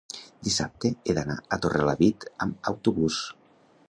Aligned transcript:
dissabte 0.45 0.89
he 1.11 1.15
d'anar 1.17 1.35
a 1.37 1.59
Torrelavit 1.65 2.25
amb 2.47 2.71
autobús. 2.73 3.21